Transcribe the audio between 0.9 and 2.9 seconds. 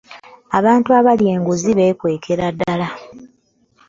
abalya enguzi beekwekera ddala.